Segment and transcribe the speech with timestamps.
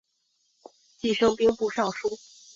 [0.97, 2.17] 继升兵部尚书。